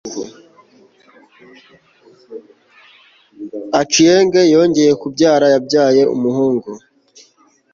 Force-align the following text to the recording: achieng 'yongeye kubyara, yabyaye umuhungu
achieng 3.79 4.33
'yongeye 4.53 4.91
kubyara, 5.01 5.45
yabyaye 5.53 6.01
umuhungu 6.15 6.69